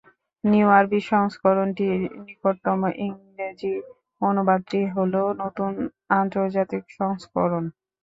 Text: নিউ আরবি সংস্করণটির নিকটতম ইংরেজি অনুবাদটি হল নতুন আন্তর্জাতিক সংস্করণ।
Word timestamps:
নিউ 0.43 0.67
আরবি 0.77 0.99
সংস্করণটির 1.11 1.95
নিকটতম 2.23 2.79
ইংরেজি 3.05 3.73
অনুবাদটি 4.21 4.79
হল 4.95 5.13
নতুন 5.41 5.71
আন্তর্জাতিক 6.15 6.83
সংস্করণ। 6.99 7.63